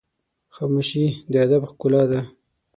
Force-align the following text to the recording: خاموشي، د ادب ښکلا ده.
خاموشي، 0.55 1.05
د 1.31 1.33
ادب 1.45 1.61
ښکلا 1.69 2.03
ده. 2.11 2.21